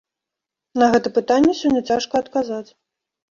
[0.81, 2.65] На гэта пытанне сёння цяжка адказаць.